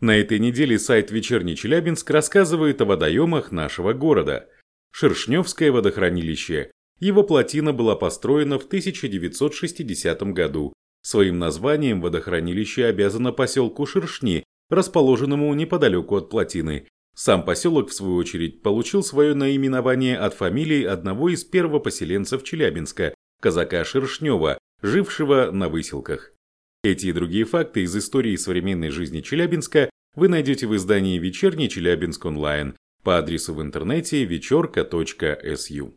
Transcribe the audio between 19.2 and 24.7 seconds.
наименование от фамилии одного из первопоселенцев Челябинска, казака Шершнева,